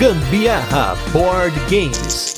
[0.00, 2.34] Gambiarra Board Games.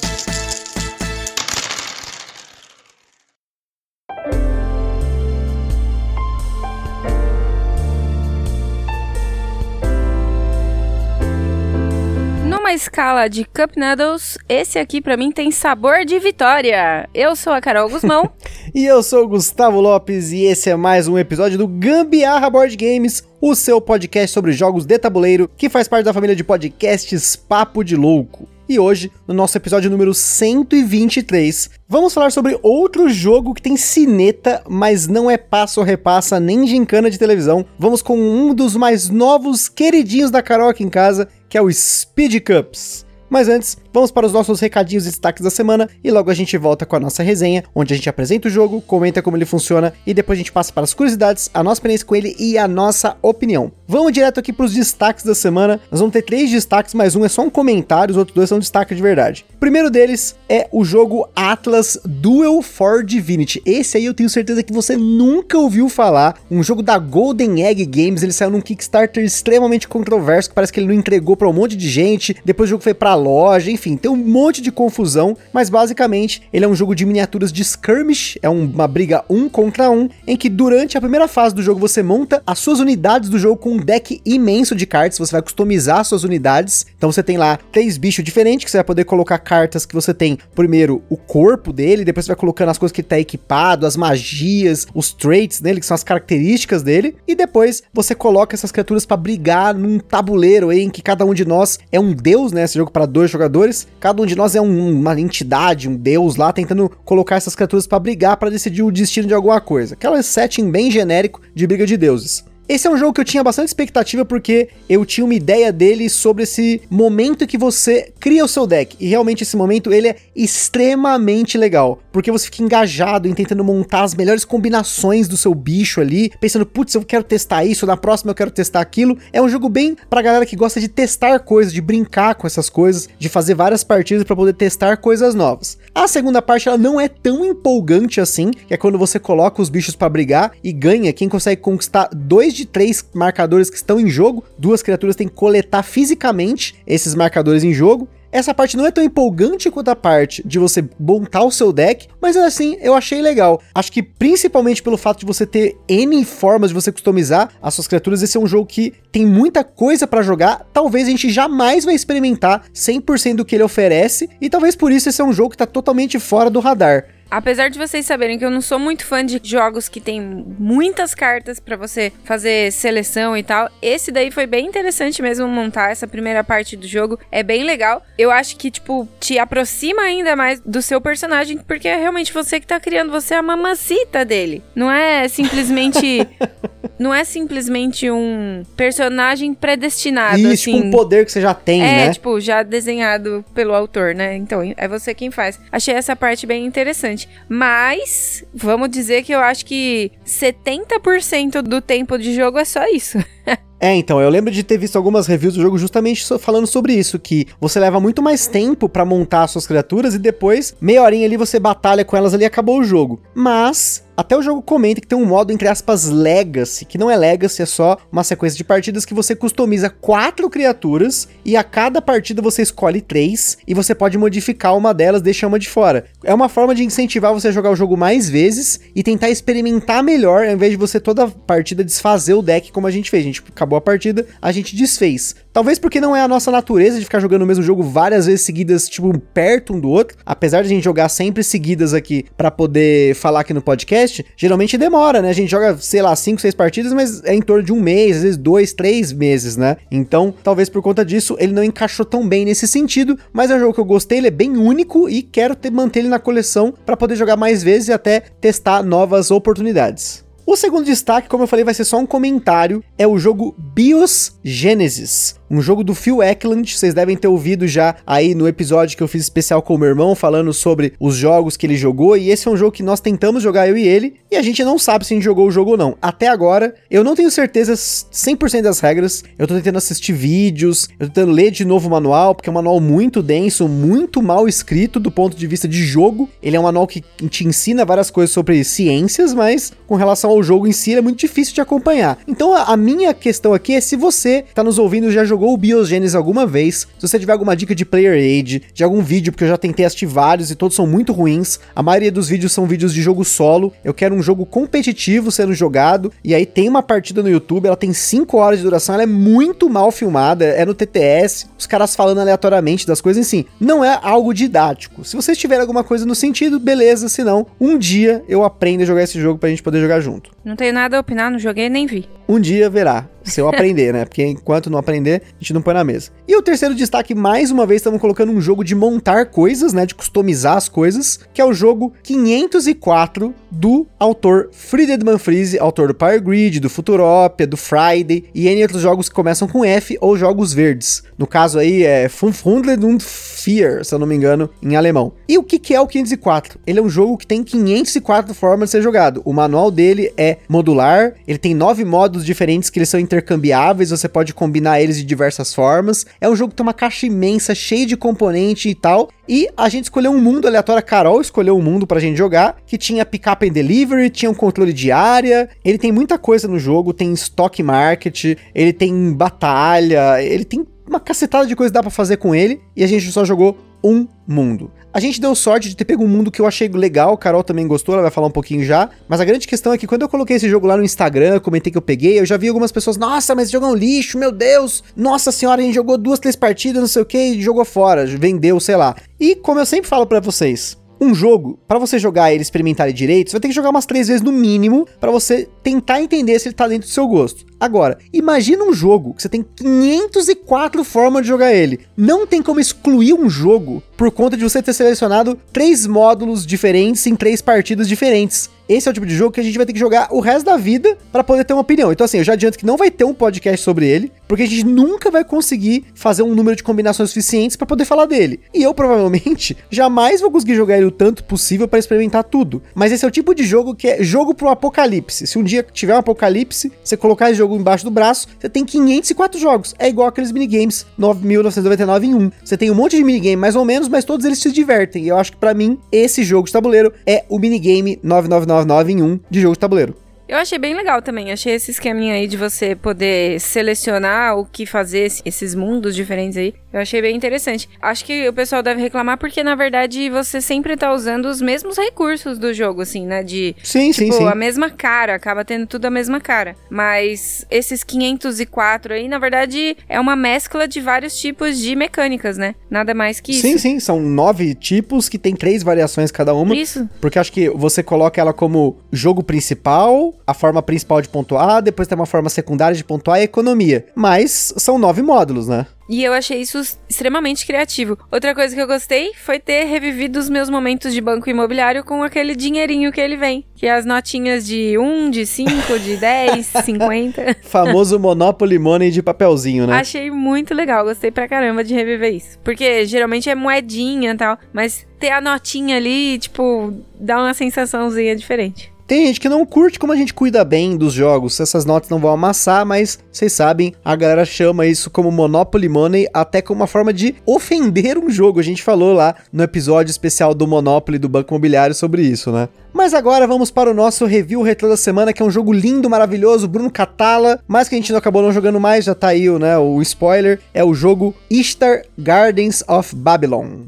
[12.44, 17.08] Numa escala de Cup Noodles, esse aqui pra mim tem sabor de vitória.
[17.14, 18.28] Eu sou a Carol Guzmão.
[18.74, 22.74] E eu sou o Gustavo Lopes e esse é mais um episódio do Gambiarra Board
[22.74, 27.34] Games, o seu podcast sobre jogos de tabuleiro que faz parte da família de podcasts
[27.34, 28.48] Papo de Louco.
[28.68, 34.62] E hoje, no nosso episódio número 123, vamos falar sobre outro jogo que tem cineta,
[34.68, 37.66] mas não é passo ou repassa nem gincana de televisão.
[37.76, 41.70] Vamos com um dos mais novos queridinhos da Carol aqui em casa, que é o
[41.70, 43.04] Speed Cups.
[43.32, 46.58] Mas antes, vamos para os nossos recadinhos e destaques da semana e logo a gente
[46.58, 49.94] volta com a nossa resenha, onde a gente apresenta o jogo, comenta como ele funciona
[50.06, 52.68] e depois a gente passa para as curiosidades, a nossa experiência com ele e a
[52.68, 53.72] nossa opinião.
[53.88, 55.80] Vamos direto aqui para os destaques da semana.
[55.90, 58.58] Nós vamos ter três destaques, mas um é só um comentário, os outros dois são
[58.58, 59.46] destaque de verdade.
[59.54, 63.62] O primeiro deles é o jogo Atlas Duel for Divinity.
[63.64, 66.38] Esse aí eu tenho certeza que você nunca ouviu falar.
[66.50, 70.80] Um jogo da Golden Egg Games, ele saiu num Kickstarter extremamente controverso, que parece que
[70.80, 72.36] ele não entregou para um monte de gente.
[72.44, 76.64] Depois o jogo foi para loja, enfim, tem um monte de confusão, mas basicamente ele
[76.64, 80.48] é um jogo de miniaturas de skirmish, é uma briga um contra um, em que
[80.48, 83.78] durante a primeira fase do jogo você monta as suas unidades do jogo com um
[83.78, 88.24] deck imenso de cartas, você vai customizar suas unidades, então você tem lá três bichos
[88.24, 92.26] diferentes que você vai poder colocar cartas que você tem, primeiro o corpo dele, depois
[92.26, 95.94] você vai colocando as coisas que tá equipado, as magias, os traits dele, que são
[95.94, 100.90] as características dele, e depois você coloca essas criaturas para brigar num tabuleiro aí, em
[100.90, 103.86] que cada um de nós é um deus, né, esse jogo para dois jogadores.
[104.00, 107.86] Cada um de nós é um, uma entidade, um deus lá, tentando colocar essas criaturas
[107.86, 109.94] para brigar, para decidir o destino de alguma coisa.
[109.94, 112.44] Aquela setting bem genérico de briga de deuses.
[112.68, 116.08] Esse é um jogo que eu tinha bastante expectativa porque eu tinha uma ideia dele
[116.08, 118.96] sobre esse momento que você cria o seu deck.
[119.00, 124.04] E realmente esse momento ele é extremamente legal, porque você fica engajado em tentando montar
[124.04, 128.30] as melhores combinações do seu bicho ali, pensando, putz, eu quero testar isso, na próxima
[128.30, 129.18] eu quero testar aquilo.
[129.32, 132.70] É um jogo bem pra galera que gosta de testar coisas, de brincar com essas
[132.70, 135.78] coisas, de fazer várias partidas para poder testar coisas novas.
[135.94, 139.68] A segunda parte ela não é tão empolgante assim, que é quando você coloca os
[139.68, 144.08] bichos para brigar e ganha quem consegue conquistar dois de três marcadores que estão em
[144.08, 144.44] jogo.
[144.58, 148.08] Duas criaturas têm que coletar fisicamente esses marcadores em jogo.
[148.32, 152.08] Essa parte não é tão empolgante quanto a parte de você montar o seu deck,
[152.18, 153.60] mas assim, eu achei legal.
[153.74, 157.86] Acho que principalmente pelo fato de você ter N formas de você customizar as suas
[157.86, 160.66] criaturas, esse é um jogo que tem muita coisa para jogar.
[160.72, 165.10] Talvez a gente jamais vai experimentar 100% do que ele oferece, e talvez por isso
[165.10, 167.04] esse é um jogo que tá totalmente fora do radar.
[167.32, 171.14] Apesar de vocês saberem que eu não sou muito fã de jogos que tem muitas
[171.14, 176.06] cartas para você fazer seleção e tal, esse daí foi bem interessante mesmo montar essa
[176.06, 177.18] primeira parte do jogo.
[177.30, 178.04] É bem legal.
[178.18, 182.60] Eu acho que, tipo, te aproxima ainda mais do seu personagem, porque é realmente você
[182.60, 184.62] que tá criando, você é a mamacita dele.
[184.74, 186.28] Não é simplesmente.
[186.98, 190.38] não é simplesmente um personagem predestinado.
[190.38, 190.72] Isso, assim.
[190.74, 192.06] tipo um poder que você já tem, é, né?
[192.06, 194.36] É, tipo, já desenhado pelo autor, né?
[194.36, 195.58] Então, é você quem faz.
[195.70, 197.28] Achei essa parte bem interessante.
[197.48, 203.18] Mas, vamos dizer que eu acho que 70% do tempo de jogo é só isso.
[203.84, 207.18] É, então, eu lembro de ter visto algumas reviews do jogo justamente falando sobre isso,
[207.18, 211.36] que você leva muito mais tempo para montar suas criaturas e depois, meia horinha ali,
[211.36, 213.20] você batalha com elas ali e acabou o jogo.
[213.34, 217.16] Mas, até o jogo comenta que tem um modo, entre aspas, Legacy, que não é
[217.16, 222.02] Legacy, é só uma sequência de partidas que você customiza quatro criaturas e a cada
[222.02, 226.04] partida você escolhe três e você pode modificar uma delas, deixa uma de fora.
[226.22, 230.02] É uma forma de incentivar você a jogar o jogo mais vezes e tentar experimentar
[230.02, 233.22] melhor, ao invés de você toda partida desfazer o deck como a gente fez.
[233.22, 235.34] A gente acabou a partida, a gente desfez.
[235.52, 238.40] Talvez porque não é a nossa natureza de ficar jogando o mesmo jogo várias vezes
[238.42, 240.16] seguidas, tipo, perto um do outro.
[240.24, 244.78] Apesar de a gente jogar sempre seguidas aqui para poder falar aqui no podcast, geralmente
[244.78, 245.28] demora, né?
[245.28, 248.16] A gente joga, sei lá, 5, 6 partidas, mas é em torno de um mês,
[248.16, 249.76] às vezes dois, três meses, né?
[249.90, 253.60] Então, talvez por conta disso, ele não encaixou tão bem nesse sentido, mas é um
[253.60, 256.72] jogo que eu gostei, ele é bem único e quero ter, manter ele na coleção
[256.84, 260.24] para poder jogar mais vezes e até testar novas oportunidades.
[260.44, 264.38] O segundo destaque, como eu falei, vai ser só um comentário, é o jogo Bios
[264.42, 269.02] Genesis, um jogo do Phil Eklund, vocês devem ter ouvido já aí no episódio que
[269.02, 272.30] eu fiz especial com o meu irmão, falando sobre os jogos que ele jogou, e
[272.30, 274.78] esse é um jogo que nós tentamos jogar eu e ele, e a gente não
[274.78, 275.94] sabe se a gente jogou o jogo ou não.
[276.00, 281.06] Até agora, eu não tenho certeza 100% das regras, eu tô tentando assistir vídeos, eu
[281.06, 284.48] tô tentando ler de novo o manual, porque é um manual muito denso, muito mal
[284.48, 288.10] escrito do ponto de vista de jogo, ele é um manual que te ensina várias
[288.10, 291.60] coisas sobre ciências, mas com relação ao jogo em si, ele é muito difícil de
[291.60, 292.18] acompanhar.
[292.26, 295.56] Então a, minha questão aqui é se você tá nos ouvindo já jogou jogou o
[295.56, 299.42] Biogenesis alguma vez, se você tiver alguma dica de player aid, de algum vídeo, porque
[299.42, 301.58] eu já tentei assistir vários e todos são muito ruins.
[301.74, 303.72] A maioria dos vídeos são vídeos de jogo solo.
[303.82, 306.12] Eu quero um jogo competitivo sendo jogado.
[306.22, 309.06] E aí tem uma partida no YouTube, ela tem 5 horas de duração, ela é
[309.06, 313.98] muito mal filmada, é no TTS, os caras falando aleatoriamente das coisas, assim, não é
[314.00, 315.04] algo didático.
[315.04, 318.86] Se vocês tiverem alguma coisa no sentido, beleza, se não, um dia eu aprendo a
[318.86, 320.30] jogar esse jogo pra gente poder jogar junto.
[320.44, 322.08] Não tenho nada a opinar, não joguei nem vi.
[322.28, 324.04] Um dia verá, se eu aprender, né?
[324.04, 326.10] Porque enquanto não aprender, a gente não põe na mesa.
[326.26, 329.86] E o terceiro destaque, mais uma vez, estamos colocando um jogo de montar coisas, né?
[329.86, 335.94] De customizar as coisas, que é o jogo 504 do autor Friedman Manfrese, autor do
[335.94, 340.16] Power Grid, do Futuropia, do Friday e N outros jogos que começam com F ou
[340.16, 341.02] jogos verdes.
[341.18, 345.12] No caso aí é Funfundled und Fear, se eu não me engano, em alemão.
[345.28, 346.60] E o que, que é o 504?
[346.66, 349.22] Ele é um jogo que tem 504 formas de ser jogado.
[349.24, 354.08] O manual dele é modular, ele tem nove modos diferentes que eles são intercambiáveis, você
[354.08, 356.06] pode combinar eles de diversas formas.
[356.20, 359.08] É um jogo que tem uma caixa imensa, cheia de componente e tal.
[359.28, 362.56] E a gente escolheu um mundo aleatório, a Carol escolheu um mundo pra gente jogar,
[362.66, 366.58] que tinha pick-up and delivery, tinha um controle de área, ele tem muita coisa no
[366.58, 371.82] jogo, tem stock market, ele tem batalha, ele tem uma cacetada de coisa que dá
[371.82, 374.70] pra fazer com ele, e a gente só jogou um mundo.
[374.94, 377.66] A gente deu sorte de ter pego um mundo que eu achei legal, Carol também
[377.66, 378.90] gostou, ela vai falar um pouquinho já.
[379.08, 381.72] Mas a grande questão é que quando eu coloquei esse jogo lá no Instagram, comentei
[381.72, 384.18] que eu peguei, eu já vi algumas pessoas, nossa, mas esse jogo é um lixo,
[384.18, 384.84] meu Deus!
[384.94, 388.04] Nossa senhora, a gente jogou duas, três partidas, não sei o que, e jogou fora,
[388.06, 388.94] vendeu, sei lá.
[389.18, 392.96] E como eu sempre falo para vocês, um jogo, para você jogar ele experimentar ele
[392.96, 396.38] direito, você vai ter que jogar umas três vezes no mínimo para você tentar entender
[396.38, 397.44] se ele tá dentro do seu gosto.
[397.58, 401.80] Agora, imagina um jogo que você tem 504 formas de jogar ele.
[401.96, 407.06] Não tem como excluir um jogo por conta de você ter selecionado três módulos diferentes
[407.06, 408.50] em três partidas diferentes.
[408.68, 410.46] Esse é o tipo de jogo que a gente vai ter que jogar o resto
[410.46, 411.92] da vida para poder ter uma opinião.
[411.92, 414.46] Então, assim, eu já adianto que não vai ter um podcast sobre ele, porque a
[414.46, 418.40] gente nunca vai conseguir fazer um número de combinações suficientes para poder falar dele.
[418.54, 422.62] E eu provavelmente jamais vou conseguir jogar ele o tanto possível para experimentar tudo.
[422.74, 425.26] Mas esse é o tipo de jogo que é jogo pro apocalipse.
[425.26, 428.64] Se um dia tiver um apocalipse, você colocar esse jogo embaixo do braço, você tem
[428.64, 429.74] 504 jogos.
[429.78, 432.30] É igual aqueles minigames 9.999 em 1.
[432.44, 435.04] Você tem um monte de minigame mais ou menos, mas todos eles se divertem.
[435.04, 439.02] E eu acho que para mim, esse jogo de tabuleiro é o minigame 999 em
[439.02, 439.94] 1 de jogo de tabuleiro.
[440.32, 441.30] Eu achei bem legal também.
[441.30, 446.54] Achei esse esqueminha aí de você poder selecionar o que fazer, esses mundos diferentes aí.
[446.72, 447.68] Eu achei bem interessante.
[447.82, 451.76] Acho que o pessoal deve reclamar porque, na verdade, você sempre tá usando os mesmos
[451.76, 453.22] recursos do jogo, assim, né?
[453.22, 453.54] De.
[453.62, 454.26] Sim, tipo, sim, sim.
[454.26, 456.56] a mesma cara, acaba tendo tudo a mesma cara.
[456.70, 462.54] Mas esses 504 aí, na verdade, é uma mescla de vários tipos de mecânicas, né?
[462.70, 463.42] Nada mais que isso.
[463.42, 466.56] Sim, sim, são nove tipos que tem três variações cada uma.
[466.56, 466.88] Isso.
[467.02, 471.88] Porque acho que você coloca ela como jogo principal, a forma principal de pontuar, depois
[471.88, 473.86] tem uma forma secundária de pontuar e economia.
[473.94, 475.66] Mas são nove módulos, né?
[475.88, 476.58] E eu achei isso
[476.88, 477.98] extremamente criativo.
[478.10, 482.02] Outra coisa que eu gostei foi ter revivido os meus momentos de banco imobiliário com
[482.02, 483.44] aquele dinheirinho que ele vem.
[483.54, 487.36] Que é as notinhas de 1, de 5, de 10, 50.
[487.44, 489.74] Famoso Monopoly Money de papelzinho, né?
[489.74, 492.38] Achei muito legal, gostei pra caramba de reviver isso.
[492.42, 498.16] Porque geralmente é moedinha e tal, mas ter a notinha ali, tipo, dá uma sensaçãozinha
[498.16, 498.71] diferente.
[498.86, 501.98] Tem gente que não curte como a gente cuida bem dos jogos, essas notas não
[501.98, 506.66] vão amassar, mas vocês sabem, a galera chama isso como Monopoly Money, até como uma
[506.66, 508.40] forma de ofender um jogo.
[508.40, 512.48] A gente falou lá no episódio especial do Monopoly do Banco Imobiliário sobre isso, né?
[512.72, 515.88] Mas agora vamos para o nosso review retrô da semana, que é um jogo lindo,
[515.88, 519.28] maravilhoso, Bruno Catala, mas que a gente não acabou não jogando mais, já tá aí
[519.38, 523.66] né, o spoiler, é o jogo Ishtar Gardens of Babylon.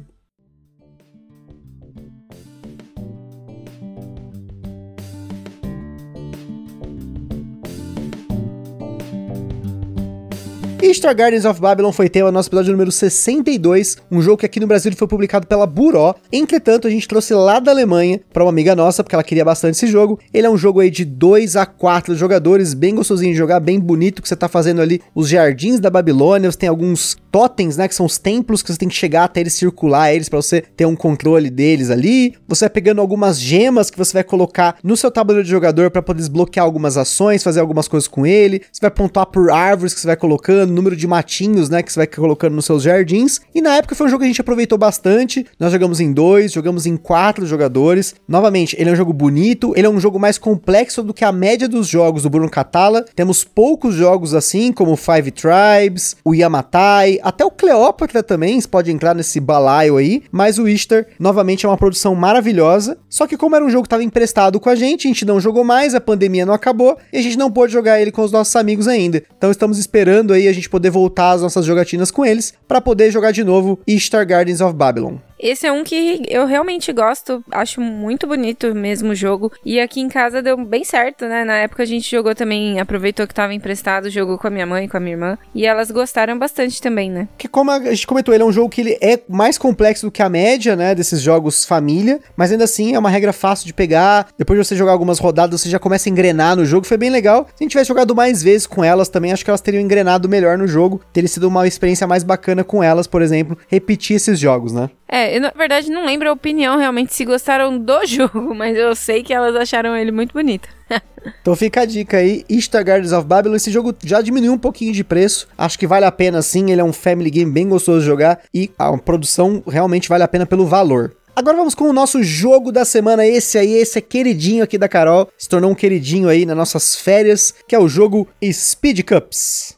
[10.92, 14.60] Star Gardens of Babylon foi tema no nosso episódio número 62, um jogo que aqui
[14.60, 16.14] no Brasil foi publicado pela Buró.
[16.30, 19.76] Entretanto, a gente trouxe lá da Alemanha para uma amiga nossa, porque ela queria bastante
[19.76, 20.20] esse jogo.
[20.32, 23.80] Ele é um jogo aí de 2 a 4 jogadores, bem gostosinho de jogar, bem
[23.80, 27.88] bonito, que você tá fazendo ali os jardins da Babilônia, você tem alguns totens, né,
[27.88, 30.60] que são os templos que você tem que chegar até eles circular eles para você
[30.60, 32.34] ter um controle deles ali.
[32.46, 36.00] Você vai pegando algumas gemas que você vai colocar no seu tabuleiro de jogador para
[36.00, 38.62] poder desbloquear algumas ações, fazer algumas coisas com ele.
[38.70, 42.00] Você vai pontuar por árvores que você vai colocando, número de matinhos, né, que você
[42.00, 43.40] vai colocando nos seus jardins.
[43.54, 45.46] E na época foi um jogo que a gente aproveitou bastante.
[45.58, 48.14] Nós jogamos em dois, jogamos em quatro jogadores.
[48.26, 51.32] Novamente, ele é um jogo bonito, ele é um jogo mais complexo do que a
[51.32, 53.04] média dos jogos do Bruno Catala.
[53.14, 59.14] Temos poucos jogos assim, como Five Tribes, o Yamatai, até o Cleópatra também pode entrar
[59.14, 62.98] nesse balaio aí, mas o Easter, novamente, é uma produção maravilhosa.
[63.08, 65.40] Só que como era um jogo que estava emprestado com a gente, a gente não
[65.40, 68.32] jogou mais, a pandemia não acabou, e a gente não pôde jogar ele com os
[68.32, 69.22] nossos amigos ainda.
[69.36, 72.80] Então estamos esperando aí a gente gente poder voltar às nossas jogatinas com eles, para
[72.80, 75.16] poder jogar de novo Ishtar Gardens of Babylon.
[75.44, 79.52] Esse é um que eu realmente gosto, acho muito bonito mesmo o jogo.
[79.62, 81.44] E aqui em casa deu bem certo, né?
[81.44, 84.88] Na época a gente jogou também, aproveitou que tava emprestado, jogou com a minha mãe,
[84.88, 85.38] com a minha irmã.
[85.54, 87.28] E elas gostaram bastante também, né?
[87.36, 90.10] Que como a gente comentou, ele é um jogo que ele é mais complexo do
[90.10, 90.94] que a média, né?
[90.94, 92.20] Desses jogos família.
[92.34, 94.28] Mas ainda assim é uma regra fácil de pegar.
[94.38, 96.86] Depois de você jogar algumas rodadas, você já começa a engrenar no jogo.
[96.86, 97.44] Foi bem legal.
[97.48, 100.26] Se a gente tivesse jogado mais vezes com elas também, acho que elas teriam engrenado
[100.26, 101.02] melhor no jogo.
[101.12, 104.88] Teria sido uma experiência mais bacana com elas, por exemplo, repetir esses jogos, né?
[105.06, 108.94] É, eu na verdade não lembro a opinião realmente se gostaram do jogo, mas eu
[108.94, 110.68] sei que elas acharam ele muito bonito.
[111.40, 114.92] então fica a dica aí, Easter Gardens of Babylon, esse jogo já diminuiu um pouquinho
[114.92, 117.98] de preço, acho que vale a pena sim, ele é um family game bem gostoso
[117.98, 121.16] de jogar e a produção realmente vale a pena pelo valor.
[121.34, 124.88] Agora vamos com o nosso jogo da semana, esse aí, esse é queridinho aqui da
[124.88, 129.76] Carol, se tornou um queridinho aí nas nossas férias, que é o jogo Speed Cups.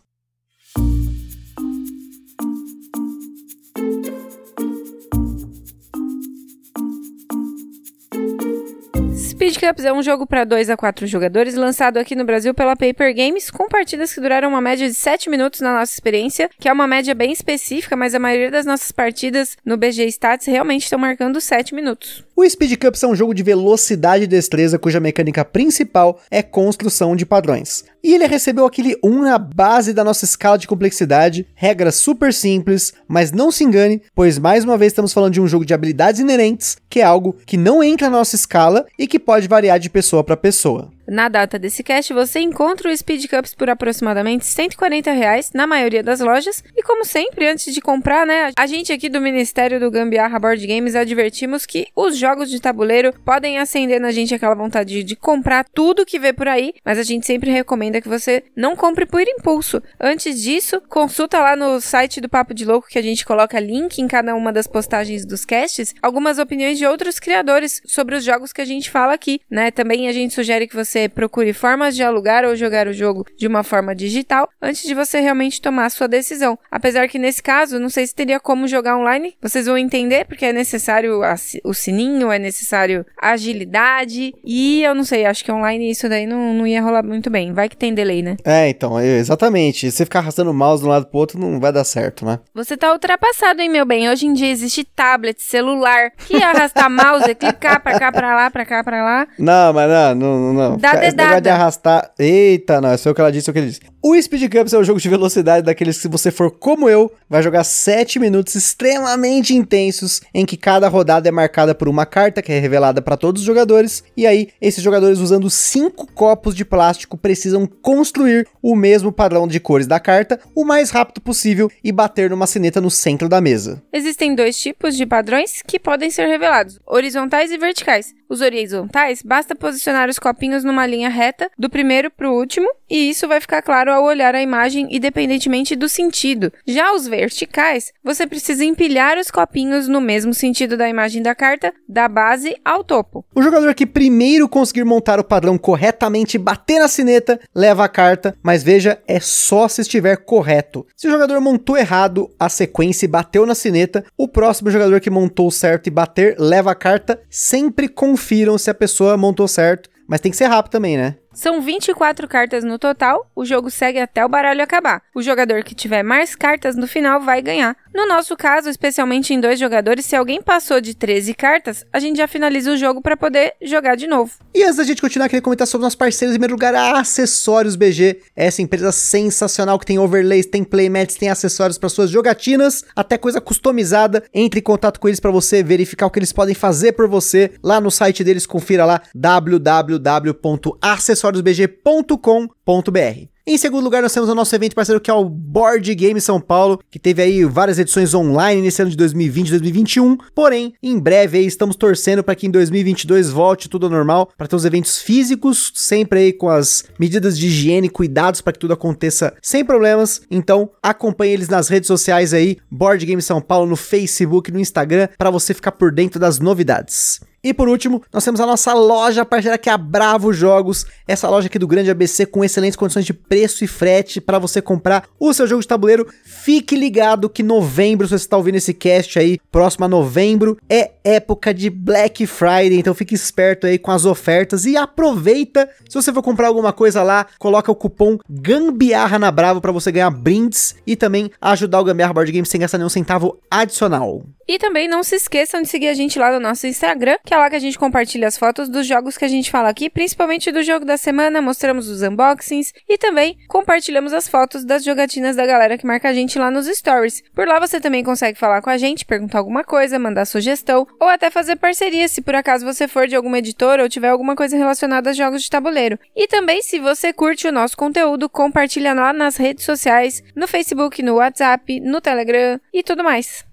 [9.47, 12.75] Speed Cups é um jogo para 2 a 4 jogadores lançado aqui no Brasil pela
[12.75, 16.69] Paper Games, com partidas que duraram uma média de 7 minutos na nossa experiência, que
[16.69, 20.83] é uma média bem específica, mas a maioria das nossas partidas no BG Stats realmente
[20.83, 22.25] estão marcando 7 minutos.
[22.35, 27.15] O Speed Cups é um jogo de velocidade e destreza cuja mecânica principal é construção
[27.15, 27.85] de padrões.
[28.07, 32.93] E ele recebeu aquele 1 na base da nossa escala de complexidade, regras super simples,
[33.09, 36.21] mas não se engane, pois mais uma vez estamos falando de um jogo de habilidades
[36.21, 39.91] inerentes, que é algo que não entra na nossa escala e que pode variar de
[39.91, 40.89] pessoa para pessoa.
[41.09, 46.03] Na data desse cast, você encontra o Speed Cups por aproximadamente 140 reais na maioria
[46.03, 46.65] das lojas.
[46.77, 50.67] E como sempre, antes de comprar, né, a gente aqui do Ministério do Gambiarra Board
[50.67, 55.65] Games advertimos que os jogos de tabuleiro podem acender na gente aquela vontade de comprar
[55.73, 59.23] tudo que vê por aí, mas a gente sempre recomenda que você não compre por
[59.23, 59.81] impulso.
[60.01, 63.99] Antes disso, consulta lá no site do Papo de Louco que a gente coloca link
[63.99, 68.53] em cada uma das postagens dos casts, algumas opiniões de outros criadores sobre os jogos
[68.53, 69.71] que a gente fala aqui, né?
[69.71, 73.27] Também a gente sugere que você você procure formas de alugar ou jogar o jogo
[73.37, 76.59] de uma forma digital antes de você realmente tomar a sua decisão.
[76.71, 80.47] Apesar que nesse caso, não sei se teria como jogar online, vocês vão entender porque
[80.47, 81.21] é necessário
[81.65, 86.55] o sininho, é necessário agilidade e eu não sei, acho que online isso daí não,
[86.55, 87.53] não ia rolar muito bem.
[87.53, 88.37] Vai que tem delay, né?
[88.43, 89.91] É, então, é, exatamente.
[89.91, 92.25] Se você ficar arrastando o mouse de um lado pro outro, não vai dar certo,
[92.25, 92.39] né?
[92.55, 94.09] Você tá ultrapassado, hein, meu bem?
[94.09, 98.65] Hoje em dia existe tablet, celular, que arrastar mouse, clicar pra cá, pra lá, pra
[98.65, 99.27] cá, pra lá.
[99.39, 100.86] Não, mas não, não, não.
[100.93, 101.07] Dá dedada.
[101.07, 102.11] Esse negócio de arrastar.
[102.19, 103.81] Eita, não, isso é o que ela disse, é o que ele disse.
[104.03, 107.13] O Speed Cups é um jogo de velocidade daqueles que, se você for como eu,
[107.29, 112.41] vai jogar 7 minutos extremamente intensos, em que cada rodada é marcada por uma carta
[112.41, 114.05] que é revelada para todos os jogadores.
[114.17, 119.59] E aí, esses jogadores, usando 5 copos de plástico, precisam construir o mesmo padrão de
[119.59, 123.83] cores da carta o mais rápido possível e bater numa sineta no centro da mesa.
[123.93, 128.15] Existem dois tipos de padrões que podem ser revelados: horizontais e verticais.
[128.29, 133.11] Os horizontais, basta posicionar os copinhos numa linha reta, do primeiro para o último, e
[133.11, 136.53] isso vai ficar claro ao olhar a imagem independentemente do sentido.
[136.67, 141.73] Já os verticais, você precisa empilhar os copinhos no mesmo sentido da imagem da carta,
[141.89, 143.25] da base ao topo.
[143.35, 148.37] O jogador que primeiro conseguir montar o padrão corretamente bater na sineta, leva a carta,
[148.43, 150.87] mas veja, é só se estiver correto.
[150.97, 155.11] Se o jogador montou errado a sequência e bateu na sineta, o próximo jogador que
[155.11, 160.21] montou certo e bater, leva a carta, sempre confiram se a pessoa montou certo, mas
[160.21, 161.17] tem que ser rápido também, né?
[161.37, 165.03] São 24 cartas no total, o jogo segue até o baralho acabar.
[165.15, 167.77] O jogador que tiver mais cartas no final vai ganhar.
[167.95, 172.17] No nosso caso, especialmente em dois jogadores, se alguém passou de 13 cartas, a gente
[172.17, 174.33] já finaliza o jogo para poder jogar de novo.
[174.55, 176.35] E antes da gente continuar, queria comentar sobre nossos parceiros.
[176.35, 178.23] Em primeiro lugar, a Acessórios BG.
[178.35, 183.43] Essa empresa sensacional que tem overlays, tem playmats, tem acessórios para suas jogatinas, até coisa
[183.43, 184.25] customizada.
[184.33, 187.53] Entre em contato com eles para você verificar o que eles podem fazer por você.
[187.63, 193.37] Lá no site deles, confira lá www.acessórios acessoriosbg.com.br.
[193.49, 196.41] Em segundo lugar, nós temos o nosso evento parceiro que é o Board Game São
[196.41, 200.17] Paulo, que teve aí várias edições online nesse ano de 2020 e 2021.
[200.35, 204.49] Porém, em breve aí estamos torcendo para que em 2022 volte tudo ao normal, para
[204.49, 208.75] ter os eventos físicos, sempre aí com as medidas de higiene, cuidados para que tudo
[208.75, 210.23] aconteça sem problemas.
[210.29, 215.07] Então, acompanhe eles nas redes sociais aí, Board Game São Paulo no Facebook, no Instagram,
[215.17, 217.21] para você ficar por dentro das novidades.
[217.47, 221.31] E por último, nós temos a nossa loja parceira que é a Bravo Jogos, essa
[221.31, 225.05] loja aqui do Grande ABC com excelentes condições de preço e frete para você comprar
[225.17, 226.09] o seu jogo de tabuleiro.
[226.25, 230.91] Fique ligado que novembro, se você está ouvindo esse cast aí, próximo a novembro, é
[231.05, 235.71] época de Black Friday, então fique esperto aí com as ofertas e aproveita.
[235.89, 239.93] Se você for comprar alguma coisa lá, coloca o cupom GAMBIARRA na Bravo para você
[239.93, 244.25] ganhar brindes e também ajudar o Gambiarra Board Games sem gastar nenhum centavo adicional.
[244.49, 247.36] E também não se esqueçam de seguir a gente lá no nosso Instagram, que é
[247.39, 250.53] lá que a gente compartilha as fotos dos jogos que a gente fala aqui, principalmente
[250.53, 255.47] do jogo da semana, mostramos os unboxings e também compartilhamos as fotos das jogatinas da
[255.47, 257.23] galera que marca a gente lá nos stories.
[257.35, 261.09] Por lá você também consegue falar com a gente, perguntar alguma coisa, mandar sugestão ou
[261.09, 264.57] até fazer parceria se por acaso você for de alguma editora ou tiver alguma coisa
[264.57, 265.99] relacionada a jogos de tabuleiro.
[266.15, 271.03] E também se você curte o nosso conteúdo, compartilha lá nas redes sociais, no Facebook,
[271.03, 273.46] no WhatsApp, no Telegram e tudo mais.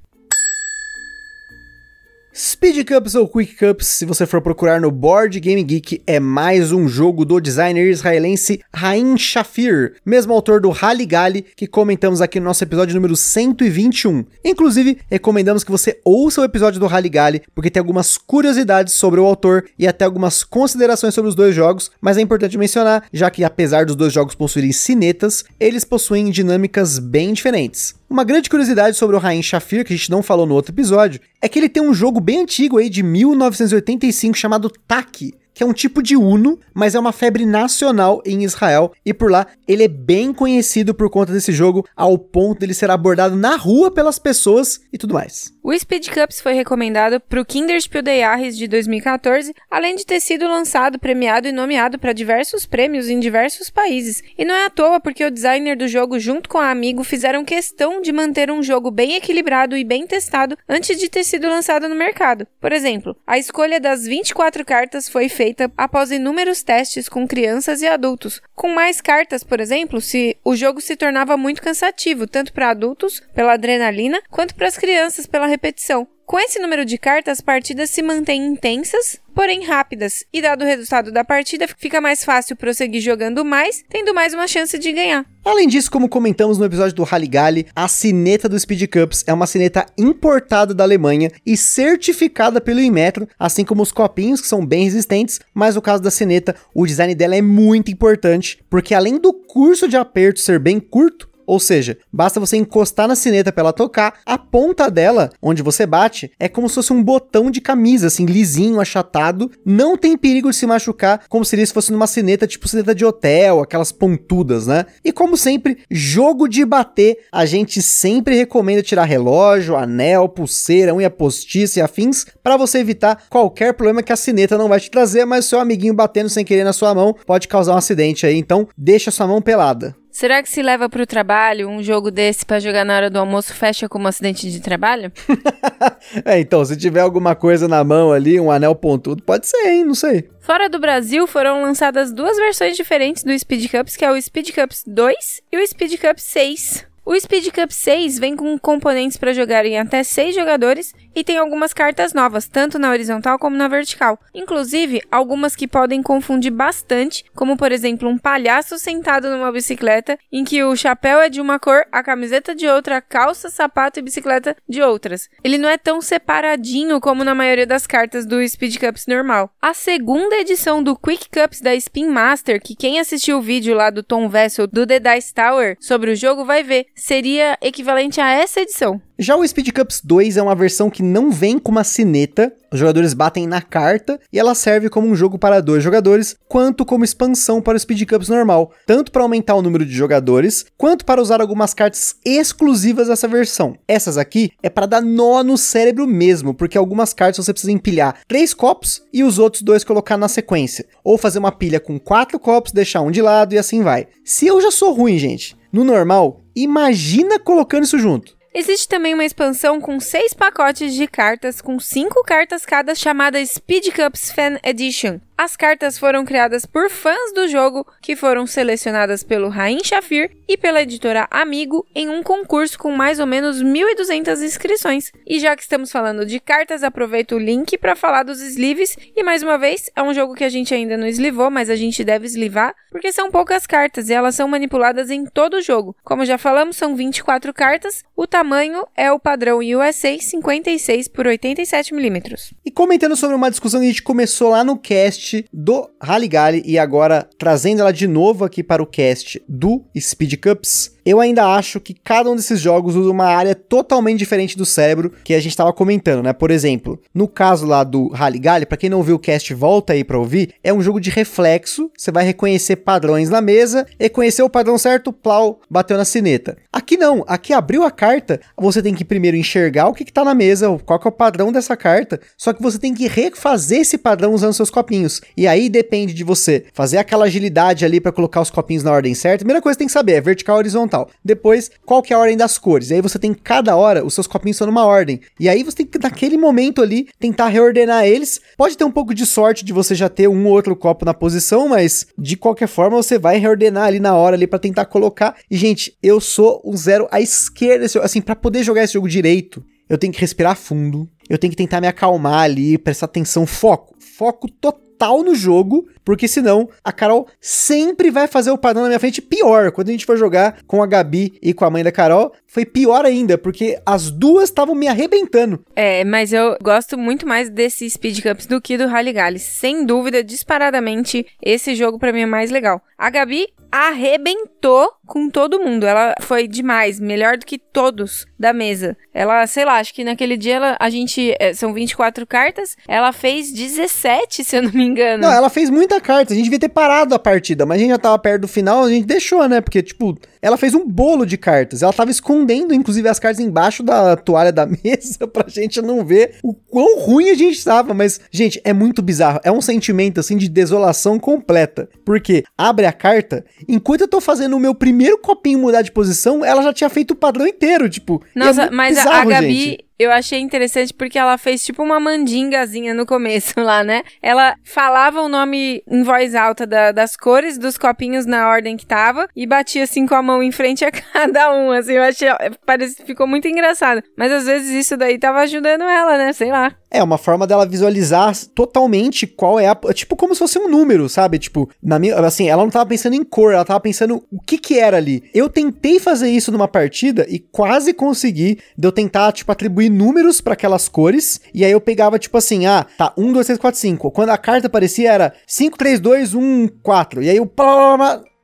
[2.35, 6.71] Speed Cups ou Quick Cups, se você for procurar no Board Game Geek, é mais
[6.71, 10.73] um jogo do designer israelense Rain Shafir, mesmo autor do
[11.07, 14.25] Galley, que comentamos aqui no nosso episódio número 121.
[14.43, 19.25] Inclusive, recomendamos que você ouça o episódio do Galley, porque tem algumas curiosidades sobre o
[19.25, 23.43] autor e até algumas considerações sobre os dois jogos, mas é importante mencionar, já que
[23.43, 27.93] apesar dos dois jogos possuírem cinetas, eles possuem dinâmicas bem diferentes.
[28.13, 31.19] Uma grande curiosidade sobre o Rain Shafir, que a gente não falou no outro episódio,
[31.41, 35.65] é que ele tem um jogo bem antigo aí de 1985 chamado Taki, que é
[35.65, 39.83] um tipo de Uno, mas é uma febre nacional em Israel e por lá ele
[39.83, 44.17] é bem conhecido por conta desse jogo, ao ponto dele ser abordado na rua pelas
[44.17, 45.53] pessoas e tudo mais.
[45.61, 50.47] O Speed Cups foi recomendado para o Kinderspiel des de 2014, além de ter sido
[50.47, 54.23] lançado, premiado e nomeado para diversos prêmios em diversos países.
[54.37, 57.45] E não é à toa porque o designer do jogo junto com a Amigo fizeram
[57.45, 61.87] questão de manter um jogo bem equilibrado e bem testado antes de ter sido lançado
[61.87, 62.47] no mercado.
[62.59, 67.81] Por exemplo, a escolha das 24 cartas foi feita feita após inúmeros testes com crianças
[67.81, 68.41] e adultos.
[68.55, 73.21] Com mais cartas, por exemplo, se o jogo se tornava muito cansativo, tanto para adultos,
[73.35, 76.07] pela adrenalina, quanto para as crianças, pela repetição.
[76.25, 80.65] Com esse número de cartas, as partidas se mantêm intensas, porém rápidas, e dado o
[80.65, 85.25] resultado da partida, fica mais fácil prosseguir jogando mais, tendo mais uma chance de ganhar.
[85.43, 89.33] Além disso, como comentamos no episódio do Rally Galley, a cineta do Speed Cups é
[89.33, 94.65] uma cineta importada da Alemanha e certificada pelo Inmetro, assim como os copinhos, que são
[94.65, 99.17] bem resistentes, mas no caso da cineta, o design dela é muito importante, porque além
[99.17, 103.61] do curso de aperto ser bem curto, ou seja, basta você encostar na sineta para
[103.61, 107.61] ela tocar, a ponta dela, onde você bate, é como se fosse um botão de
[107.61, 109.51] camisa, assim, lisinho, achatado.
[109.65, 113.05] Não tem perigo de se machucar, como seria se fosse numa sineta tipo sineta de
[113.05, 114.85] hotel, aquelas pontudas, né?
[115.03, 121.09] E como sempre, jogo de bater, a gente sempre recomenda tirar relógio, anel, pulseira, unha
[121.09, 125.25] postiça e afins, para você evitar qualquer problema que a sineta não vai te trazer,
[125.25, 128.67] mas seu amiguinho batendo sem querer na sua mão pode causar um acidente aí, então
[128.77, 129.95] deixa sua mão pelada.
[130.13, 133.17] Será que se leva para o trabalho um jogo desse para jogar na hora do
[133.17, 135.11] almoço fecha como acidente de trabalho?
[136.23, 139.83] é, então, se tiver alguma coisa na mão ali, um anel pontudo, pode ser, hein?
[139.83, 140.29] Não sei.
[140.39, 144.51] Fora do Brasil, foram lançadas duas versões diferentes do Speed Cups, que é o Speed
[144.51, 146.85] Cups 2 e o Speed Cups 6.
[147.03, 151.37] O Speed Cup 6 vem com componentes para jogar em até 6 jogadores e tem
[151.37, 154.19] algumas cartas novas, tanto na horizontal como na vertical.
[154.33, 160.43] Inclusive, algumas que podem confundir bastante, como por exemplo um palhaço sentado numa bicicleta, em
[160.43, 164.55] que o chapéu é de uma cor, a camiseta de outra, calça, sapato e bicicleta
[164.67, 165.29] de outras.
[165.43, 169.51] Ele não é tão separadinho como na maioria das cartas do Speed Cups normal.
[169.61, 173.89] A segunda edição do Quick Cups da Spin Master, que quem assistiu o vídeo lá
[173.89, 178.29] do Tom Vessel do The Dice Tower sobre o jogo vai ver, seria equivalente a
[178.29, 179.01] essa edição.
[179.17, 182.79] Já o Speed Cups 2 é uma versão que não vem com uma sineta, os
[182.79, 187.03] jogadores batem na carta e ela serve como um jogo para dois jogadores, quanto como
[187.03, 191.21] expansão para o Speed Cups normal, tanto para aumentar o número de jogadores, quanto para
[191.21, 193.77] usar algumas cartas exclusivas dessa versão.
[193.87, 198.17] Essas aqui é para dar nó no cérebro mesmo, porque algumas cartas você precisa empilhar
[198.27, 202.39] três copos e os outros dois colocar na sequência, ou fazer uma pilha com quatro
[202.39, 204.07] copos, deixar um de lado e assim vai.
[204.25, 208.41] Se eu já sou ruim, gente, no normal, imagina colocando isso junto.
[208.55, 213.87] Existe também uma expansão com seis pacotes de cartas, com cinco cartas cada, chamada Speed
[213.95, 215.19] Cups Fan Edition.
[215.35, 220.55] As cartas foram criadas por fãs do jogo que foram selecionadas pelo Rain Shafir e
[220.55, 225.11] pela editora Amigo em um concurso com mais ou menos 1.200 inscrições.
[225.25, 228.95] E já que estamos falando de cartas, aproveito o link para falar dos sleeves.
[229.15, 231.75] E mais uma vez, é um jogo que a gente ainda não eslivou, mas a
[231.75, 235.95] gente deve eslivar, porque são poucas cartas e elas são manipuladas em todo o jogo.
[236.03, 241.93] Como já falamos, são 24 cartas, o tamanho é o padrão USA 56 por 87
[241.93, 242.53] milímetros.
[242.63, 246.29] E comentando sobre uma discussão que a gente começou lá no cast do Rally
[246.65, 251.45] e agora trazendo ela de novo aqui para o cast do Speed Cups, eu ainda
[251.45, 255.39] acho que cada um desses jogos usa uma área totalmente diferente do cérebro que a
[255.39, 256.31] gente estava comentando, né?
[256.31, 258.09] Por exemplo, no caso lá do
[258.39, 261.09] Galley, para quem não viu o cast, volta aí para ouvir, é um jogo de
[261.09, 266.57] reflexo, você vai reconhecer padrões na mesa, reconheceu o padrão certo, plau, bateu na sineta.
[266.71, 270.23] Aqui não, aqui abriu a carta, você tem que primeiro enxergar o que, que tá
[270.23, 273.97] na mesa, qual é o padrão dessa carta, só que você tem que refazer esse
[273.97, 275.12] padrão usando seus copinhos.
[275.35, 279.13] E aí depende de você fazer aquela agilidade ali para colocar os copinhos na ordem
[279.13, 279.39] certa.
[279.39, 281.09] Primeira coisa que tem que saber é vertical ou horizontal.
[281.23, 282.89] Depois, qual que é a ordem das cores?
[282.89, 285.19] E aí você tem cada hora, os seus copinhos estão numa ordem.
[285.39, 288.39] E aí você tem que, naquele momento ali, tentar reordenar eles.
[288.57, 291.13] Pode ter um pouco de sorte de você já ter um ou outro copo na
[291.13, 295.35] posição, mas de qualquer forma você vai reordenar ali na hora ali para tentar colocar.
[295.49, 299.63] E gente, eu sou um zero à esquerda, assim, para poder jogar esse jogo direito,
[299.89, 301.07] eu tenho que respirar fundo.
[301.29, 304.82] Eu tenho que tentar me acalmar ali, prestar atenção, foco, foco total
[305.23, 309.71] no jogo porque senão a Carol sempre vai fazer o padrão na minha frente pior.
[309.71, 312.65] Quando a gente foi jogar com a Gabi e com a mãe da Carol, foi
[312.65, 315.63] pior ainda, porque as duas estavam me arrebentando.
[315.75, 319.39] É, mas eu gosto muito mais desse Speed Cups do que do Rally Galley.
[319.39, 322.81] Sem dúvida, disparadamente, esse jogo para mim é mais legal.
[322.97, 325.87] A Gabi arrebentou com todo mundo.
[325.87, 328.95] Ela foi demais, melhor do que todos da mesa.
[329.11, 331.35] Ela, sei lá, acho que naquele dia ela, a gente.
[331.39, 335.23] É, são 24 cartas, ela fez 17, se eu não me engano.
[335.23, 336.33] Não, ela fez muita carta.
[336.33, 338.83] A gente devia ter parado a partida, mas a gente já tava perto do final,
[338.83, 339.59] a gente deixou, né?
[339.59, 341.81] Porque, tipo, ela fez um bolo de cartas.
[341.81, 346.35] Ela tava escondendo, inclusive, as cartas embaixo da toalha da mesa pra gente não ver
[346.43, 347.93] o quão ruim a gente tava.
[347.93, 349.39] Mas, gente, é muito bizarro.
[349.41, 351.87] É um sentimento, assim, de desolação completa.
[352.05, 356.43] Porque abre a carta, enquanto eu tô fazendo o meu primeiro copinho mudar de posição,
[356.43, 358.21] ela já tinha feito o padrão inteiro, tipo.
[358.35, 359.53] É Nossa, é mas bizarro, a Gabi.
[359.53, 364.03] Gente eu achei interessante porque ela fez tipo uma mandingazinha no começo lá, né?
[364.21, 368.85] Ela falava o nome em voz alta da, das cores dos copinhos na ordem que
[368.85, 372.27] tava e batia assim com a mão em frente a cada um, assim, eu achei,
[372.65, 374.01] parece, ficou muito engraçado.
[374.17, 376.33] Mas às vezes isso daí tava ajudando ela, né?
[376.33, 376.75] Sei lá.
[376.93, 379.75] É, uma forma dela visualizar totalmente qual é a.
[379.95, 381.39] Tipo, como se fosse um número, sabe?
[381.39, 382.15] Tipo, na minha.
[382.19, 385.23] Assim, ela não tava pensando em cor, ela tava pensando o que que era ali.
[385.33, 390.41] Eu tentei fazer isso numa partida e quase consegui de eu tentar, tipo, atribuir números
[390.41, 391.41] para aquelas cores.
[391.53, 394.11] E aí eu pegava, tipo assim, ah, tá, 1, 2, 3, 4, 5.
[394.11, 397.23] Quando a carta aparecia era 5, 3, 2, 1, 4.
[397.23, 397.51] E aí eu.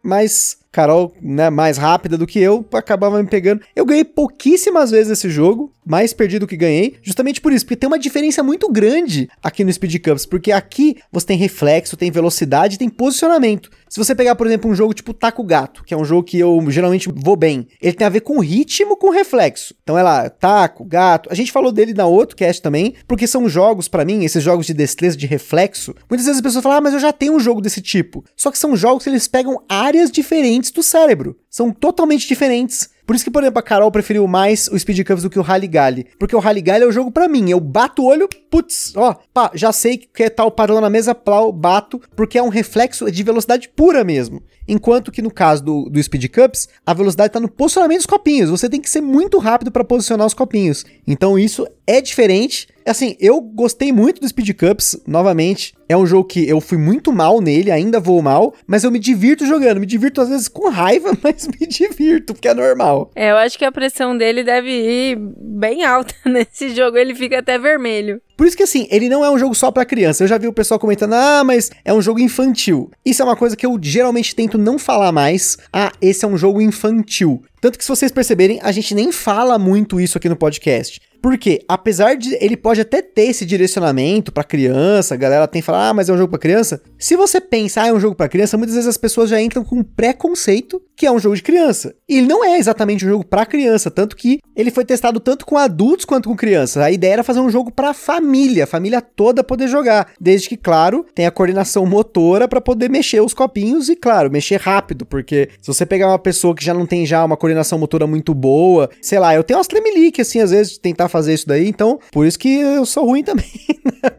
[0.02, 3.62] Mas Carol, né, mais rápida do que eu, acabava me pegando.
[3.76, 7.88] Eu ganhei pouquíssimas vezes esse jogo, mais perdido que ganhei, justamente por isso, porque tem
[7.88, 12.78] uma diferença muito grande aqui no Speed Cups, porque aqui você tem reflexo, tem velocidade,
[12.78, 13.72] tem posicionamento.
[13.90, 16.38] Se você pegar, por exemplo, um jogo tipo Taco Gato, que é um jogo que
[16.38, 19.74] eu geralmente vou bem, ele tem a ver com ritmo, com reflexo.
[19.82, 21.28] Então é lá, Taco, Gato.
[21.32, 24.68] A gente falou dele na outro cast também, porque são jogos para mim, esses jogos
[24.68, 25.96] de destreza, de reflexo.
[26.08, 28.24] Muitas vezes as pessoas falam: "Ah, mas eu já tenho um jogo desse tipo".
[28.36, 31.36] Só que são jogos que eles pegam áreas diferentes do cérebro.
[31.50, 32.90] São totalmente diferentes.
[33.10, 35.42] Por isso que, por exemplo, a Carol preferiu mais o Speed Cups do que o
[35.42, 36.06] Rally Galley.
[36.20, 37.50] Porque o Rally Galley é o jogo para mim.
[37.50, 41.16] Eu bato o olho, putz, ó, pá, já sei que é tal padrão na mesa,
[41.16, 44.44] plau, bato, porque é um reflexo de velocidade pura mesmo.
[44.70, 48.52] Enquanto que no caso do, do Speed Cups, a velocidade está no posicionamento dos copinhos.
[48.52, 50.86] Você tem que ser muito rápido para posicionar os copinhos.
[51.08, 52.68] Então isso é diferente.
[52.86, 55.74] Assim, eu gostei muito do Speed Cups, novamente.
[55.88, 59.00] É um jogo que eu fui muito mal nele, ainda vou mal, mas eu me
[59.00, 59.80] divirto jogando.
[59.80, 63.10] Me divirto às vezes com raiva, mas me divirto, porque é normal.
[63.16, 67.40] É, eu acho que a pressão dele deve ir bem alta nesse jogo, ele fica
[67.40, 68.22] até vermelho.
[68.40, 70.24] Por isso que assim, ele não é um jogo só para criança.
[70.24, 72.90] Eu já vi o pessoal comentando: "Ah, mas é um jogo infantil".
[73.06, 75.58] Isso é uma coisa que eu geralmente tento não falar mais.
[75.74, 77.44] Ah, esse é um jogo infantil.
[77.60, 81.02] Tanto que se vocês perceberem, a gente nem fala muito isso aqui no podcast.
[81.22, 85.66] Porque, apesar de ele pode até ter esse direcionamento para criança, a galera tem que
[85.66, 86.82] falar, ah, mas é um jogo para criança.
[86.98, 89.64] Se você pensa, ah, é um jogo para criança, muitas vezes as pessoas já entram
[89.64, 91.96] com um preconceito que é um jogo de criança.
[92.08, 95.46] E ele não é exatamente um jogo para criança, tanto que ele foi testado tanto
[95.46, 96.84] com adultos quanto com crianças.
[96.84, 100.58] A ideia era fazer um jogo para família, a família toda poder jogar, desde que,
[100.58, 105.50] claro, tem a coordenação motora para poder mexer os copinhos e, claro, mexer rápido, porque
[105.62, 108.90] se você pegar uma pessoa que já não tem já uma coordenação motora muito boa,
[109.02, 112.00] sei lá, eu tenho umas tremelique assim às vezes de tentar fazer isso daí, então
[112.12, 113.50] por isso que eu sou ruim também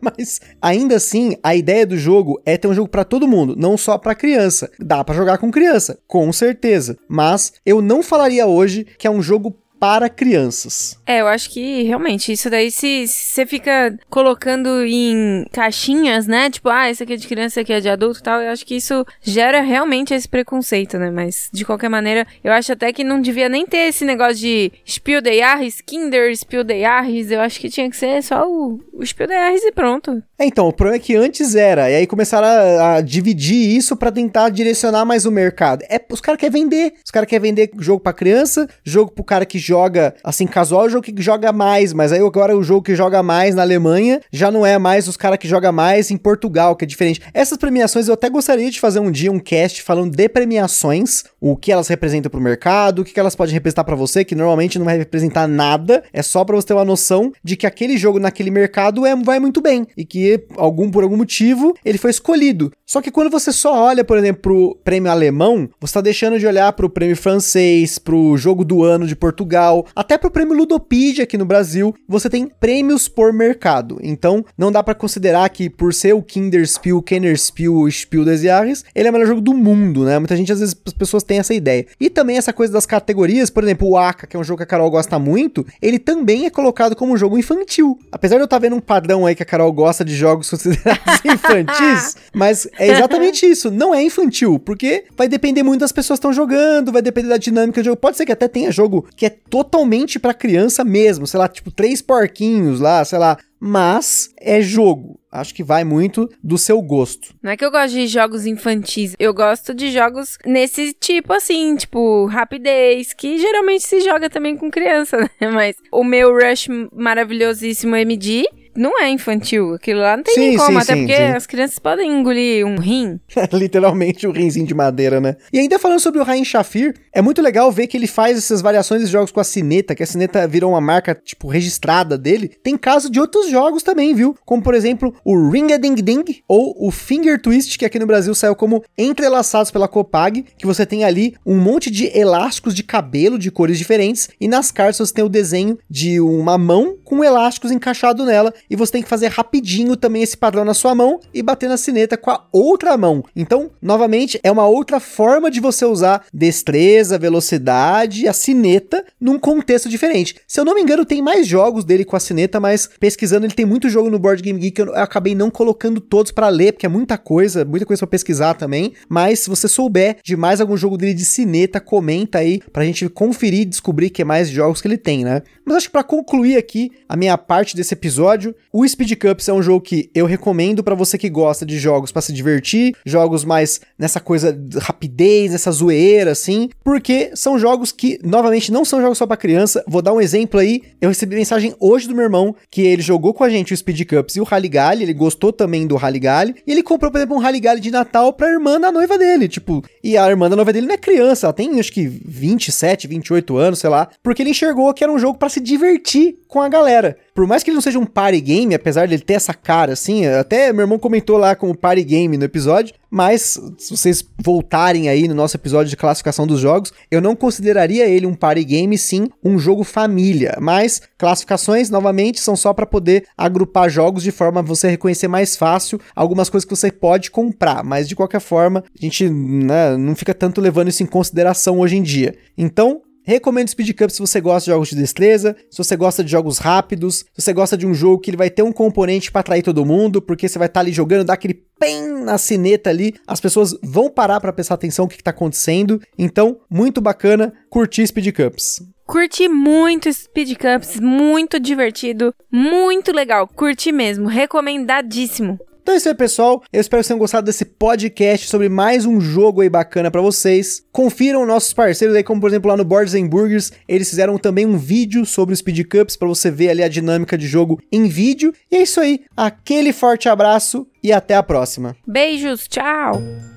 [0.00, 3.76] Mas ainda assim, a ideia do jogo é ter um jogo para todo mundo, não
[3.76, 4.70] só para criança.
[4.78, 6.96] Dá para jogar com criança, com certeza.
[7.08, 11.00] Mas eu não falaria hoje que é um jogo para crianças.
[11.06, 16.50] É, eu acho que realmente isso daí se você fica colocando em caixinhas, né?
[16.50, 18.50] Tipo, ah, isso aqui é de criança, isso aqui é de adulto e tal, eu
[18.50, 21.10] acho que isso gera realmente esse preconceito, né?
[21.10, 24.70] Mas de qualquer maneira, eu acho até que não devia nem ter esse negócio de
[24.86, 28.80] Spiel de Jahres, Kinder Spiel de Jahres, eu acho que tinha que ser só o,
[28.92, 30.22] o Spiel de Jahres e pronto.
[30.38, 33.96] É, então, o problema é que antes era, e aí começaram a, a dividir isso
[33.96, 35.82] para tentar direcionar mais o mercado.
[35.88, 39.46] É, os caras querem vender, os caras querem vender jogo para criança, jogo pro cara
[39.46, 43.22] que joga, assim, casual, jogo que joga mais, mas aí agora o jogo que joga
[43.22, 46.84] mais na Alemanha já não é mais os caras que joga mais em Portugal, que
[46.84, 47.20] é diferente.
[47.32, 51.56] Essas premiações eu até gostaria de fazer um dia um cast falando de premiações, o
[51.56, 54.84] que elas representam pro mercado, o que elas podem representar para você, que normalmente não
[54.84, 58.50] vai representar nada, é só para você ter uma noção de que aquele jogo naquele
[58.50, 62.72] mercado é, vai muito bem e que algum por algum motivo ele foi escolhido.
[62.84, 66.46] Só que quando você só olha, por exemplo, pro prêmio alemão, você tá deixando de
[66.46, 69.59] olhar pro prêmio francês, pro jogo do ano de Portugal,
[69.94, 73.98] até pro prêmio Ludopedia aqui no Brasil, você tem prêmios por mercado.
[74.02, 78.84] Então, não dá para considerar que por ser o Kinderspiel, Kennerspiel, o Spiel des Jahres,
[78.94, 80.18] ele é o melhor jogo do mundo, né?
[80.18, 81.86] Muita gente, às vezes, as pessoas têm essa ideia.
[81.98, 84.64] E também essa coisa das categorias, por exemplo, o Aka, que é um jogo que
[84.64, 87.98] a Carol gosta muito, ele também é colocado como um jogo infantil.
[88.10, 90.48] Apesar de eu estar tá vendo um padrão aí que a Carol gosta de jogos
[90.50, 93.70] considerados infantis, mas é exatamente isso.
[93.70, 97.36] Não é infantil, porque vai depender muito das pessoas que estão jogando, vai depender da
[97.36, 97.96] dinâmica do jogo.
[97.96, 101.70] Pode ser que até tenha jogo que é totalmente para criança mesmo, sei lá, tipo
[101.70, 103.36] três porquinhos lá, sei lá.
[103.58, 105.20] Mas é jogo.
[105.30, 107.34] Acho que vai muito do seu gosto.
[107.42, 111.76] Não é que eu gosto de jogos infantis, eu gosto de jogos nesse tipo assim,
[111.76, 115.50] tipo rapidez, que geralmente se joga também com criança, né?
[115.52, 119.74] Mas o meu Rush maravilhosíssimo MD não é infantil.
[119.74, 122.66] Aquilo lá não tem sim, nem como, sim, até sim, porque as crianças podem engolir
[122.66, 123.20] um rim.
[123.52, 125.36] Literalmente um rinzinho de madeira, né?
[125.52, 128.60] E ainda falando sobre o Rain Shafir, é muito legal ver que ele faz essas
[128.60, 132.48] variações de jogos com a cineta, que a cineta virou uma marca, tipo, registrada dele.
[132.62, 134.36] Tem caso de outros jogos também, viu?
[134.44, 138.06] Como, por exemplo, o Ring a Ding Ding ou o Finger Twist, que aqui no
[138.06, 142.82] Brasil saiu como Entrelaçados pela Copag, que você tem ali um monte de elásticos de
[142.82, 147.24] cabelo de cores diferentes e nas cartas você tem o desenho de uma mão com
[147.24, 151.20] elásticos encaixado nela e você tem que fazer rapidinho também esse padrão na sua mão
[151.32, 153.24] e bater na sineta com a outra mão.
[153.34, 159.88] Então, novamente, é uma outra forma de você usar destreza, velocidade, a sineta num contexto
[159.88, 160.36] diferente.
[160.46, 163.54] Se eu não me engano, tem mais jogos dele com a sineta, mas pesquisando, ele
[163.54, 166.86] tem muito jogo no Board Game Geek, eu acabei não colocando todos para ler, porque
[166.86, 168.92] é muita coisa, muita coisa para pesquisar também.
[169.08, 173.08] Mas se você souber de mais algum jogo dele de sineta, comenta aí pra gente
[173.08, 175.42] conferir e descobrir que é mais jogos que ele tem, né?
[175.70, 179.52] Mas acho que para concluir aqui a minha parte desse episódio, o Speed Cups é
[179.52, 183.44] um jogo que eu recomendo para você que gosta de jogos para se divertir, jogos
[183.44, 189.00] mais nessa coisa de rapidez, nessa zoeira assim, porque são jogos que novamente não são
[189.00, 189.84] jogos só para criança.
[189.86, 190.82] Vou dar um exemplo aí.
[191.00, 194.08] Eu recebi mensagem hoje do meu irmão que ele jogou com a gente o Speed
[194.08, 197.60] Cups e o Galley, ele gostou também do Galley, e ele comprou, por exemplo, um
[197.60, 200.88] Galley de Natal pra irmã da noiva dele, tipo, e a irmã da noiva dele
[200.88, 204.92] não é criança, ela tem acho que 27, 28 anos, sei lá, porque ele enxergou
[204.92, 207.16] que era um jogo para se divertir com a galera.
[207.34, 210.26] Por mais que ele não seja um party game, apesar dele ter essa cara assim,
[210.26, 215.26] até meu irmão comentou lá como party game no episódio, mas se vocês voltarem aí
[215.26, 219.28] no nosso episódio de classificação dos jogos, eu não consideraria ele um party game, sim
[219.42, 220.56] um jogo família.
[220.60, 225.56] Mas classificações, novamente, são só para poder agrupar jogos de forma a você reconhecer mais
[225.56, 230.14] fácil algumas coisas que você pode comprar, mas de qualquer forma, a gente né, não
[230.14, 232.36] fica tanto levando isso em consideração hoje em dia.
[232.56, 236.28] Então, Recomendo Speed Cup se você gosta de jogos de destreza, se você gosta de
[236.32, 239.40] jogos rápidos, se você gosta de um jogo que ele vai ter um componente para
[239.40, 242.90] atrair todo mundo, porque você vai estar tá ali jogando, dá aquele PEM na sineta
[242.90, 246.02] ali, as pessoas vão parar para prestar atenção no que, está acontecendo.
[246.18, 248.82] Então, muito bacana curtir Speed Cups.
[249.06, 253.46] Curti muito Speed Cups, muito divertido, muito legal.
[253.46, 255.56] Curti mesmo, recomendadíssimo.
[255.90, 256.62] Então é isso aí, pessoal.
[256.72, 260.84] Eu espero que tenham gostado desse podcast sobre mais um jogo aí bacana para vocês.
[260.92, 264.64] Confiram nossos parceiros aí, como por exemplo lá no Boards and Burgers, eles fizeram também
[264.64, 268.06] um vídeo sobre o Speed Cups para você ver ali a dinâmica de jogo em
[268.06, 268.54] vídeo.
[268.70, 269.24] E é isso aí.
[269.36, 271.96] Aquele forte abraço e até a próxima.
[272.06, 273.49] Beijos, tchau.